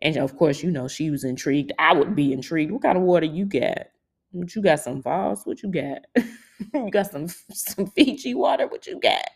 And 0.00 0.16
of 0.16 0.36
course, 0.36 0.62
you 0.62 0.70
know, 0.70 0.88
she 0.88 1.10
was 1.10 1.24
intrigued. 1.24 1.72
I 1.78 1.92
would 1.92 2.16
be 2.16 2.32
intrigued. 2.32 2.72
What 2.72 2.82
kind 2.82 2.96
of 2.96 3.04
water 3.04 3.26
you 3.26 3.44
got? 3.44 3.88
What 4.32 4.54
you 4.54 4.62
got 4.62 4.80
some 4.80 5.02
Voss? 5.02 5.44
What 5.44 5.62
you 5.62 5.70
got? 5.70 6.06
you 6.74 6.90
got 6.90 7.10
some 7.10 7.28
some 7.52 7.86
Fiji 7.88 8.34
water? 8.34 8.66
What 8.66 8.86
you 8.86 8.98
got? 8.98 9.28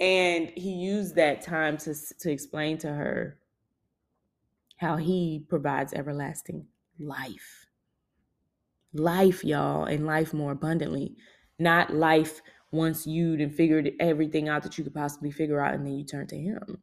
and 0.00 0.50
he 0.50 0.70
used 0.70 1.16
that 1.16 1.42
time 1.42 1.76
to 1.78 1.94
to 2.20 2.30
explain 2.30 2.78
to 2.78 2.88
her 2.88 3.38
how 4.78 4.96
he 4.96 5.44
provides 5.48 5.92
everlasting 5.92 6.66
life 6.98 7.65
life, 8.98 9.44
y'all, 9.44 9.84
and 9.84 10.06
life 10.06 10.32
more 10.32 10.52
abundantly. 10.52 11.16
Not 11.58 11.94
life 11.94 12.40
once 12.70 13.06
you'd 13.06 13.40
and 13.40 13.54
figured 13.54 13.92
everything 14.00 14.48
out 14.48 14.62
that 14.62 14.76
you 14.76 14.84
could 14.84 14.94
possibly 14.94 15.30
figure 15.30 15.60
out, 15.60 15.74
and 15.74 15.86
then 15.86 15.94
you 15.94 16.04
turn 16.04 16.26
to 16.28 16.36
Him. 16.36 16.82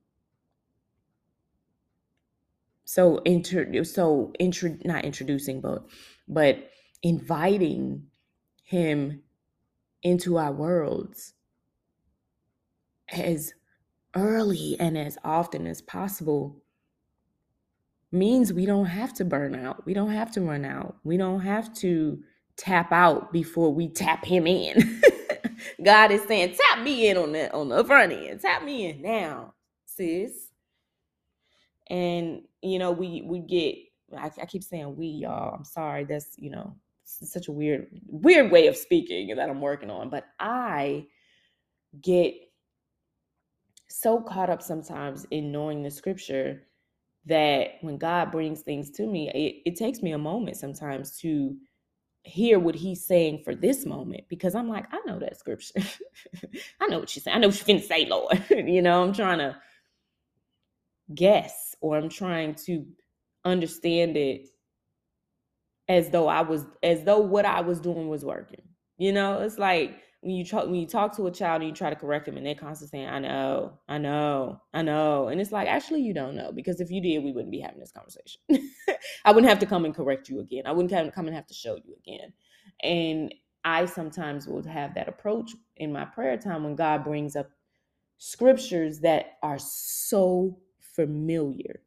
So, 2.85 3.17
inter, 3.19 3.83
so 3.83 4.33
intro, 4.39 4.77
not 4.85 5.05
introducing, 5.05 5.61
but 5.61 5.85
but 6.27 6.69
inviting 7.01 8.07
Him 8.63 9.21
into 10.01 10.37
our 10.37 10.51
worlds 10.51 11.33
as 13.09 13.53
early 14.15 14.75
and 14.79 14.97
as 14.97 15.17
often 15.23 15.67
as 15.67 15.81
possible 15.81 16.62
means 18.13 18.53
we 18.53 18.65
don't 18.65 18.85
have 18.85 19.13
to 19.15 19.25
burn 19.25 19.55
out. 19.55 19.85
We 19.85 19.93
don't 19.93 20.11
have 20.11 20.31
to 20.31 20.41
run 20.41 20.65
out. 20.65 20.97
We 21.03 21.17
don't 21.17 21.41
have 21.41 21.73
to 21.75 22.19
tap 22.57 22.91
out 22.91 23.33
before 23.33 23.73
we 23.73 23.89
tap 23.89 24.23
him 24.25 24.47
in. 24.47 25.01
God 25.83 26.11
is 26.11 26.23
saying, 26.23 26.55
tap 26.69 26.83
me 26.83 27.09
in 27.09 27.17
on 27.17 27.31
the 27.31 27.51
on 27.53 27.69
the 27.69 27.83
front 27.83 28.13
end. 28.13 28.41
Tap 28.41 28.63
me 28.63 28.89
in 28.89 29.01
now, 29.01 29.53
sis. 29.85 30.49
And 31.89 32.43
you 32.61 32.79
know, 32.79 32.91
we 32.91 33.23
we 33.25 33.39
get 33.39 33.75
I, 34.17 34.31
I 34.41 34.45
keep 34.45 34.63
saying 34.63 34.95
we, 34.95 35.07
y'all. 35.07 35.55
I'm 35.55 35.65
sorry. 35.65 36.03
That's 36.05 36.35
you 36.37 36.51
know, 36.51 36.75
such 37.05 37.47
a 37.47 37.51
weird, 37.51 37.87
weird 38.07 38.51
way 38.51 38.67
of 38.67 38.77
speaking 38.77 39.35
that 39.35 39.49
I'm 39.49 39.61
working 39.61 39.89
on. 39.89 40.09
But 40.09 40.25
I 40.39 41.07
get 42.01 42.35
so 43.89 44.21
caught 44.21 44.49
up 44.49 44.61
sometimes 44.61 45.25
in 45.31 45.51
knowing 45.51 45.83
the 45.83 45.91
scripture 45.91 46.63
that 47.25 47.75
when 47.81 47.97
God 47.97 48.31
brings 48.31 48.61
things 48.61 48.91
to 48.91 49.07
me, 49.07 49.29
it, 49.29 49.71
it 49.71 49.75
takes 49.77 50.01
me 50.01 50.11
a 50.11 50.17
moment 50.17 50.57
sometimes 50.57 51.17
to 51.19 51.55
hear 52.23 52.57
what 52.59 52.75
he's 52.75 53.05
saying 53.05 53.41
for 53.43 53.53
this 53.53 53.85
moment 53.85 54.23
because 54.29 54.55
I'm 54.55 54.69
like, 54.69 54.85
I 54.91 54.99
know 55.05 55.19
that 55.19 55.37
scripture. 55.37 55.73
I 56.81 56.87
know 56.87 56.99
what 56.99 57.09
she's 57.09 57.23
saying. 57.23 57.37
I 57.37 57.39
know 57.39 57.47
what 57.49 57.63
going 57.65 57.81
to 57.81 57.85
say, 57.85 58.05
Lord. 58.05 58.43
you 58.49 58.81
know, 58.81 59.03
I'm 59.03 59.13
trying 59.13 59.39
to 59.39 59.57
guess 61.13 61.75
or 61.81 61.97
I'm 61.97 62.09
trying 62.09 62.55
to 62.65 62.85
understand 63.45 64.17
it 64.17 64.47
as 65.89 66.09
though 66.09 66.27
I 66.27 66.41
was, 66.41 66.65
as 66.81 67.03
though 67.03 67.19
what 67.19 67.45
I 67.45 67.61
was 67.61 67.79
doing 67.79 68.07
was 68.07 68.23
working. 68.23 68.61
You 68.97 69.11
know, 69.11 69.41
it's 69.41 69.57
like 69.57 69.99
when 70.23 70.35
you 70.35 70.45
talk 70.45 70.65
when 70.65 70.75
you 70.75 70.87
talk 70.87 71.15
to 71.17 71.27
a 71.27 71.31
child 71.31 71.61
and 71.61 71.69
you 71.69 71.75
try 71.75 71.89
to 71.89 71.95
correct 71.97 72.25
them 72.25 72.37
and 72.37 72.45
they're 72.45 72.55
constantly 72.55 72.99
saying, 72.99 73.09
I 73.09 73.19
know, 73.19 73.79
I 73.89 73.97
know, 73.97 74.61
I 74.73 74.81
know. 74.81 75.27
And 75.27 75.41
it's 75.41 75.51
like, 75.51 75.67
actually, 75.67 76.01
you 76.01 76.13
don't 76.13 76.35
know, 76.35 76.51
because 76.53 76.79
if 76.79 76.89
you 76.89 77.01
did, 77.01 77.23
we 77.23 77.33
wouldn't 77.33 77.51
be 77.51 77.59
having 77.59 77.79
this 77.79 77.91
conversation. 77.91 78.41
I 79.25 79.31
wouldn't 79.31 79.49
have 79.49 79.59
to 79.59 79.65
come 79.65 79.85
and 79.85 79.93
correct 79.93 80.29
you 80.29 80.39
again. 80.39 80.63
I 80.65 80.71
wouldn't 80.71 80.91
have 80.91 81.05
to 81.05 81.11
come 81.11 81.27
and 81.27 81.35
have 81.35 81.47
to 81.47 81.53
show 81.53 81.75
you 81.75 81.95
again. 81.99 82.33
And 82.81 83.33
I 83.65 83.85
sometimes 83.85 84.47
would 84.47 84.65
have 84.65 84.95
that 84.95 85.09
approach 85.09 85.51
in 85.77 85.91
my 85.91 86.05
prayer 86.05 86.37
time 86.37 86.63
when 86.63 86.75
God 86.75 87.03
brings 87.03 87.35
up 87.35 87.49
scriptures 88.17 89.01
that 89.01 89.37
are 89.43 89.59
so 89.59 90.57
familiar. 90.79 91.81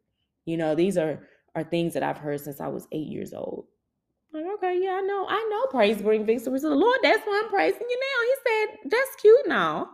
You 0.45 0.59
know, 0.59 0.75
these 0.75 0.99
are 0.99 1.27
are 1.55 1.65
things 1.65 1.95
that 1.95 2.03
I've 2.03 2.19
heard 2.19 2.41
since 2.43 2.61
I 2.61 2.69
was 2.69 2.87
eight 2.93 3.09
years 3.09 3.33
old. 3.33 3.67
Like, 4.37 4.45
okay, 4.57 4.79
yeah, 4.83 4.99
I 4.99 5.01
know, 5.01 5.27
I 5.27 5.49
know 5.51 5.67
praise 5.71 6.03
bring 6.03 6.27
victory 6.27 6.61
to 6.61 6.69
the 6.69 6.75
Lord. 6.75 6.99
That's 7.03 7.27
why 7.27 7.43
I'm 7.43 7.51
praising 7.51 7.87
you 7.89 8.01
now. 8.01 8.27
He 8.27 8.35
said, 8.69 8.91
That's 8.91 9.17
cute 9.17 9.49
now. 9.49 9.91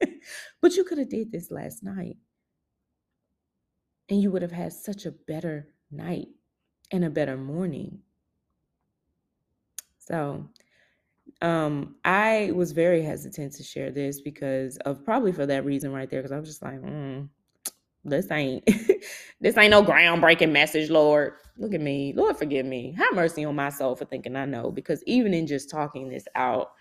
but 0.62 0.76
you 0.76 0.84
could 0.84 0.96
have 0.96 1.10
did 1.10 1.30
this 1.30 1.50
last 1.50 1.82
night. 1.82 2.16
And 4.08 4.22
you 4.22 4.30
would 4.30 4.40
have 4.40 4.52
had 4.52 4.72
such 4.72 5.04
a 5.04 5.12
better 5.12 5.68
night 5.90 6.28
and 6.90 7.04
a 7.04 7.10
better 7.10 7.36
morning. 7.36 7.98
So 9.98 10.48
um 11.42 11.96
I 12.02 12.52
was 12.54 12.72
very 12.72 13.02
hesitant 13.02 13.52
to 13.54 13.62
share 13.62 13.90
this 13.90 14.22
because 14.22 14.78
of 14.78 15.04
probably 15.04 15.32
for 15.32 15.44
that 15.44 15.66
reason 15.66 15.92
right 15.92 16.08
there, 16.08 16.22
because 16.22 16.32
I 16.32 16.38
was 16.38 16.48
just 16.48 16.62
like, 16.62 16.80
mm, 16.80 17.28
this 18.04 18.30
ain't 18.30 18.64
this 19.40 19.58
ain't 19.58 19.70
no 19.70 19.82
groundbreaking 19.82 20.52
message, 20.52 20.88
Lord. 20.88 21.34
Look 21.58 21.74
at 21.74 21.80
me. 21.80 22.12
Lord, 22.16 22.36
forgive 22.36 22.66
me. 22.66 22.94
Have 22.98 23.14
mercy 23.14 23.44
on 23.44 23.54
my 23.56 23.70
soul 23.70 23.96
for 23.96 24.04
thinking 24.06 24.36
I 24.36 24.46
know. 24.46 24.70
Because 24.70 25.02
even 25.06 25.34
in 25.34 25.46
just 25.46 25.70
talking 25.70 26.08
this 26.08 26.26
out, 26.34 26.72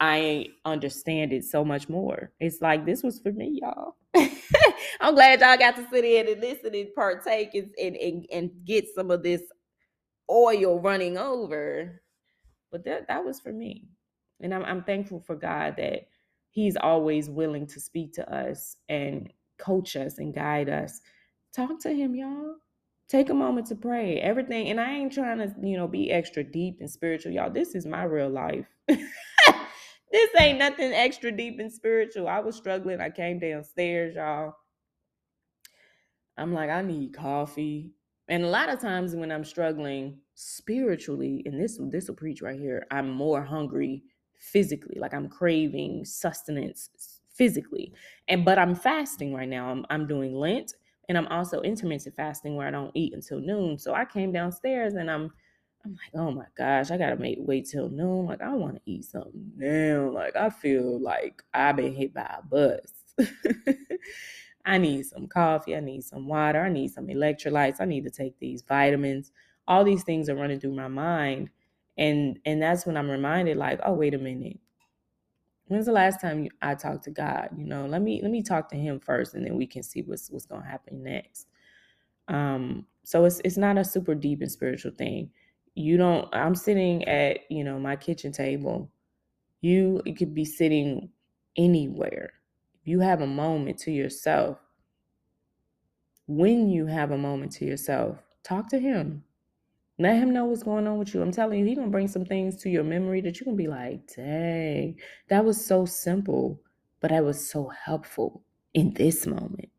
I 0.00 0.48
understand 0.64 1.32
it 1.32 1.44
so 1.44 1.64
much 1.64 1.88
more. 1.88 2.32
It's 2.40 2.62
like 2.62 2.86
this 2.86 3.02
was 3.02 3.18
for 3.20 3.32
me, 3.32 3.60
y'all. 3.62 3.96
I'm 5.00 5.14
glad 5.14 5.40
y'all 5.40 5.58
got 5.58 5.76
to 5.76 5.86
sit 5.90 6.04
in 6.04 6.28
and 6.28 6.40
listen 6.40 6.74
and 6.74 6.94
partake 6.94 7.54
and, 7.54 7.70
and, 7.80 7.96
and, 7.96 8.26
and 8.32 8.50
get 8.64 8.86
some 8.94 9.10
of 9.10 9.22
this 9.22 9.42
oil 10.30 10.80
running 10.80 11.18
over. 11.18 12.02
But 12.70 12.84
that 12.84 13.08
that 13.08 13.24
was 13.24 13.40
for 13.40 13.52
me. 13.52 13.88
And 14.40 14.54
I'm 14.54 14.64
I'm 14.64 14.84
thankful 14.84 15.20
for 15.20 15.36
God 15.36 15.76
that 15.78 16.08
He's 16.50 16.76
always 16.76 17.30
willing 17.30 17.66
to 17.68 17.80
speak 17.80 18.14
to 18.14 18.34
us 18.34 18.76
and 18.88 19.32
coach 19.58 19.96
us 19.96 20.18
and 20.18 20.34
guide 20.34 20.68
us. 20.68 21.00
Talk 21.54 21.80
to 21.82 21.92
him, 21.92 22.14
y'all. 22.14 22.56
Take 23.08 23.30
a 23.30 23.34
moment 23.34 23.66
to 23.68 23.74
pray. 23.74 24.18
Everything, 24.20 24.68
and 24.68 24.78
I 24.78 24.92
ain't 24.92 25.12
trying 25.12 25.38
to, 25.38 25.54
you 25.62 25.76
know, 25.76 25.88
be 25.88 26.10
extra 26.10 26.44
deep 26.44 26.78
and 26.80 26.90
spiritual, 26.90 27.32
y'all. 27.32 27.50
This 27.50 27.74
is 27.74 27.86
my 27.86 28.04
real 28.04 28.28
life. 28.28 28.66
this 28.86 30.30
ain't 30.38 30.58
nothing 30.58 30.92
extra 30.92 31.32
deep 31.32 31.58
and 31.58 31.72
spiritual. 31.72 32.28
I 32.28 32.40
was 32.40 32.56
struggling. 32.56 33.00
I 33.00 33.08
came 33.08 33.38
downstairs, 33.38 34.16
y'all. 34.16 34.52
I'm 36.36 36.52
like, 36.52 36.68
I 36.68 36.82
need 36.82 37.14
coffee. 37.14 37.92
And 38.28 38.44
a 38.44 38.48
lot 38.48 38.68
of 38.68 38.78
times 38.78 39.16
when 39.16 39.32
I'm 39.32 39.44
struggling 39.44 40.18
spiritually, 40.34 41.42
and 41.46 41.58
this 41.58 41.78
this 41.90 42.08
will 42.08 42.14
preach 42.14 42.42
right 42.42 42.60
here, 42.60 42.86
I'm 42.90 43.10
more 43.10 43.42
hungry 43.42 44.02
physically. 44.38 44.98
Like 45.00 45.14
I'm 45.14 45.30
craving 45.30 46.04
sustenance 46.04 46.90
physically. 47.34 47.94
And 48.28 48.44
but 48.44 48.58
I'm 48.58 48.74
fasting 48.74 49.32
right 49.32 49.48
now. 49.48 49.70
I'm 49.70 49.86
I'm 49.88 50.06
doing 50.06 50.34
Lent 50.34 50.74
and 51.08 51.16
I'm 51.18 51.26
also 51.28 51.62
intermittent 51.62 52.16
fasting 52.16 52.56
where 52.56 52.66
I 52.66 52.70
don't 52.70 52.92
eat 52.94 53.14
until 53.14 53.40
noon. 53.40 53.78
So 53.78 53.94
I 53.94 54.04
came 54.04 54.32
downstairs 54.32 54.94
and 54.94 55.10
I'm 55.10 55.32
I'm 55.84 55.92
like, 55.92 56.10
oh 56.14 56.30
my 56.32 56.46
gosh, 56.56 56.90
I 56.90 56.98
gotta 56.98 57.16
make 57.16 57.38
wait 57.40 57.66
till 57.66 57.88
noon. 57.88 58.26
Like 58.26 58.42
I 58.42 58.54
want 58.54 58.76
to 58.76 58.82
eat 58.86 59.04
something 59.04 59.52
now. 59.56 60.10
Like 60.10 60.36
I 60.36 60.50
feel 60.50 61.00
like 61.00 61.42
I've 61.54 61.76
been 61.76 61.94
hit 61.94 62.14
by 62.14 62.38
a 62.38 62.42
bus. 62.42 63.04
I 64.64 64.78
need 64.78 65.06
some 65.06 65.26
coffee. 65.28 65.76
I 65.76 65.80
need 65.80 66.04
some 66.04 66.26
water. 66.28 66.60
I 66.62 66.68
need 66.68 66.88
some 66.88 67.06
electrolytes. 67.06 67.80
I 67.80 67.84
need 67.86 68.04
to 68.04 68.10
take 68.10 68.38
these 68.38 68.62
vitamins. 68.62 69.32
All 69.66 69.84
these 69.84 70.04
things 70.04 70.28
are 70.28 70.36
running 70.36 70.60
through 70.60 70.74
my 70.74 70.88
mind. 70.88 71.50
And 71.96 72.38
and 72.44 72.62
that's 72.62 72.86
when 72.86 72.96
I'm 72.96 73.10
reminded, 73.10 73.56
like, 73.56 73.80
oh, 73.84 73.94
wait 73.94 74.14
a 74.14 74.18
minute. 74.18 74.60
When's 75.68 75.86
the 75.86 75.92
last 75.92 76.20
time 76.20 76.48
I 76.62 76.74
talked 76.74 77.04
to 77.04 77.10
God? 77.10 77.50
You 77.56 77.66
know, 77.66 77.86
let 77.86 78.02
me 78.02 78.20
let 78.22 78.30
me 78.30 78.42
talk 78.42 78.68
to 78.70 78.76
him 78.76 79.00
first 79.00 79.34
and 79.34 79.46
then 79.46 79.56
we 79.56 79.66
can 79.66 79.82
see 79.82 80.02
what's 80.02 80.30
what's 80.30 80.46
gonna 80.46 80.66
happen 80.68 81.02
next. 81.02 81.46
Um, 82.28 82.86
so 83.04 83.24
it's 83.24 83.40
it's 83.44 83.56
not 83.56 83.78
a 83.78 83.84
super 83.84 84.14
deep 84.14 84.40
and 84.40 84.50
spiritual 84.50 84.92
thing. 84.92 85.30
You 85.74 85.96
don't 85.96 86.28
I'm 86.34 86.54
sitting 86.54 87.06
at, 87.06 87.40
you 87.50 87.64
know, 87.64 87.78
my 87.78 87.96
kitchen 87.96 88.32
table. 88.32 88.90
You, 89.60 90.02
you 90.04 90.14
could 90.14 90.34
be 90.34 90.44
sitting 90.44 91.10
anywhere 91.56 92.32
you 92.88 93.00
have 93.00 93.20
a 93.20 93.26
moment 93.26 93.78
to 93.78 93.92
yourself, 93.92 94.56
when 96.26 96.70
you 96.70 96.86
have 96.86 97.10
a 97.10 97.18
moment 97.18 97.52
to 97.52 97.66
yourself, 97.66 98.16
talk 98.42 98.70
to 98.70 98.78
him. 98.78 99.24
Let 100.00 100.16
him 100.16 100.32
know 100.32 100.44
what's 100.44 100.62
going 100.62 100.86
on 100.86 100.98
with 100.98 101.12
you. 101.12 101.20
I'm 101.22 101.32
telling 101.32 101.58
you, 101.58 101.66
he 101.66 101.74
gonna 101.74 101.88
bring 101.88 102.06
some 102.06 102.24
things 102.24 102.56
to 102.62 102.70
your 102.70 102.84
memory 102.84 103.20
that 103.22 103.40
you're 103.40 103.46
gonna 103.46 103.56
be 103.56 103.66
like, 103.66 104.06
dang, 104.14 104.96
that 105.28 105.44
was 105.44 105.64
so 105.64 105.86
simple, 105.86 106.60
but 107.00 107.10
that 107.10 107.24
was 107.24 107.50
so 107.50 107.68
helpful 107.84 108.44
in 108.74 108.94
this 108.94 109.26
moment. 109.26 109.70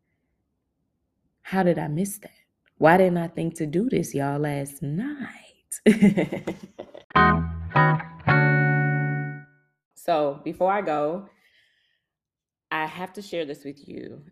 How 1.40 1.62
did 1.62 1.78
I 1.78 1.88
miss 1.88 2.18
that? 2.18 2.30
Why 2.76 2.98
didn't 2.98 3.16
I 3.16 3.28
think 3.28 3.54
to 3.56 3.66
do 3.66 3.88
this, 3.88 4.14
y'all, 4.14 4.38
last 4.38 4.82
night? 4.82 5.80
so 9.94 10.40
before 10.44 10.70
I 10.70 10.82
go, 10.82 11.30
I 12.70 12.84
have 12.84 13.14
to 13.14 13.22
share 13.22 13.46
this 13.46 13.64
with 13.64 13.88
you. 13.88 14.22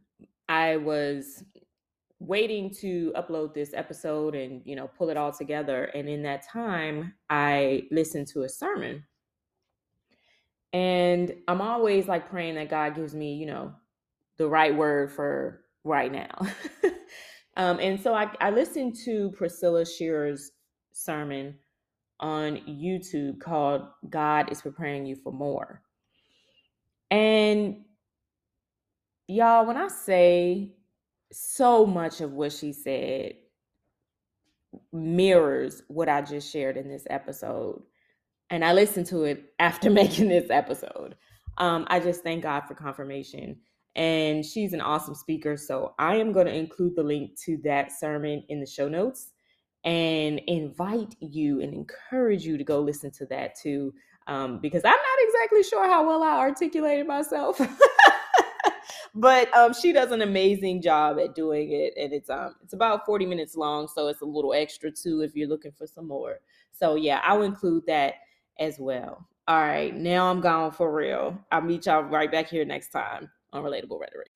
I 0.50 0.76
was 0.76 1.44
waiting 2.20 2.74
to 2.80 3.12
upload 3.16 3.54
this 3.54 3.72
episode 3.74 4.34
and 4.34 4.60
you 4.64 4.74
know 4.74 4.88
pull 4.98 5.08
it 5.10 5.16
all 5.16 5.32
together 5.32 5.84
and 5.84 6.08
in 6.08 6.22
that 6.22 6.46
time 6.46 7.14
I 7.30 7.84
listened 7.90 8.26
to 8.28 8.42
a 8.42 8.48
sermon. 8.48 9.04
And 10.72 11.32
I'm 11.46 11.62
always 11.62 12.06
like 12.08 12.28
praying 12.28 12.56
that 12.56 12.68
God 12.68 12.94
gives 12.94 13.14
me, 13.14 13.34
you 13.34 13.46
know, 13.46 13.72
the 14.36 14.46
right 14.48 14.74
word 14.74 15.10
for 15.10 15.62
right 15.84 16.12
now. 16.12 16.30
um, 17.56 17.78
and 17.80 17.98
so 18.00 18.12
I, 18.14 18.30
I 18.40 18.50
listened 18.50 18.96
to 19.04 19.30
Priscilla 19.30 19.86
Shirer's 19.86 20.50
sermon 20.92 21.54
on 22.20 22.56
YouTube 22.68 23.40
called 23.40 23.82
God 24.10 24.50
is 24.52 24.60
Preparing 24.60 25.06
You 25.06 25.16
for 25.16 25.32
More. 25.32 25.82
And 27.10 27.84
y'all, 29.26 29.66
when 29.66 29.76
I 29.76 29.88
say 29.88 30.74
so 31.32 31.86
much 31.86 32.20
of 32.20 32.32
what 32.32 32.52
she 32.52 32.72
said 32.72 33.34
mirrors 34.92 35.82
what 35.88 36.08
I 36.08 36.22
just 36.22 36.50
shared 36.50 36.76
in 36.76 36.88
this 36.88 37.06
episode, 37.10 37.82
and 38.50 38.64
I 38.64 38.72
listened 38.72 39.06
to 39.06 39.24
it 39.24 39.52
after 39.58 39.90
making 39.90 40.28
this 40.28 40.50
episode. 40.50 41.16
Um, 41.58 41.86
I 41.88 42.00
just 42.00 42.22
thank 42.22 42.44
God 42.44 42.62
for 42.62 42.74
confirmation. 42.74 43.56
And 43.96 44.46
she's 44.46 44.72
an 44.74 44.80
awesome 44.80 45.16
speaker. 45.16 45.56
So 45.56 45.94
I 45.98 46.16
am 46.16 46.30
going 46.30 46.46
to 46.46 46.54
include 46.54 46.94
the 46.94 47.02
link 47.02 47.36
to 47.44 47.58
that 47.64 47.90
sermon 47.90 48.44
in 48.48 48.60
the 48.60 48.66
show 48.66 48.88
notes 48.88 49.32
and 49.84 50.40
invite 50.46 51.16
you 51.20 51.60
and 51.60 51.74
encourage 51.74 52.44
you 52.44 52.56
to 52.58 52.64
go 52.64 52.80
listen 52.80 53.10
to 53.12 53.26
that 53.26 53.56
too. 53.56 53.92
Um, 54.28 54.60
because 54.60 54.82
I'm 54.84 54.90
not 54.90 55.18
exactly 55.20 55.62
sure 55.64 55.88
how 55.88 56.06
well 56.06 56.22
I 56.22 56.38
articulated 56.38 57.06
myself. 57.06 57.60
but 59.14 59.54
um, 59.56 59.72
she 59.72 59.92
does 59.92 60.12
an 60.12 60.22
amazing 60.22 60.82
job 60.82 61.18
at 61.18 61.34
doing 61.34 61.72
it, 61.72 61.94
and 61.96 62.12
it's 62.12 62.30
um 62.30 62.54
it's 62.62 62.72
about 62.72 63.06
forty 63.06 63.26
minutes 63.26 63.56
long, 63.56 63.88
so 63.88 64.08
it's 64.08 64.22
a 64.22 64.26
little 64.26 64.54
extra 64.54 64.90
too 64.90 65.22
if 65.22 65.34
you're 65.34 65.48
looking 65.48 65.72
for 65.72 65.86
some 65.86 66.06
more. 66.06 66.40
So 66.72 66.94
yeah, 66.94 67.20
I'll 67.24 67.42
include 67.42 67.84
that 67.86 68.14
as 68.58 68.78
well. 68.78 69.26
All 69.46 69.60
right, 69.60 69.94
now 69.94 70.30
I'm 70.30 70.40
gone 70.40 70.72
for 70.72 70.94
real. 70.94 71.38
I'll 71.50 71.62
meet 71.62 71.86
y'all 71.86 72.02
right 72.02 72.30
back 72.30 72.48
here 72.48 72.64
next 72.64 72.90
time 72.90 73.30
on 73.52 73.62
Relatable 73.62 73.98
Rhetoric. 73.98 74.30